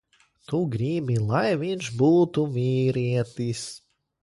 [0.51, 3.65] Tu gribi, lai viņš būtu vīrietis.